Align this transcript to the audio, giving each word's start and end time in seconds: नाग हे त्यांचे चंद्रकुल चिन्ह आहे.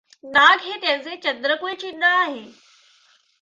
नाग 0.23 0.59
हे 0.61 0.77
त्यांचे 0.77 1.15
चंद्रकुल 1.15 1.73
चिन्ह 1.73 2.07
आहे. 2.07 2.43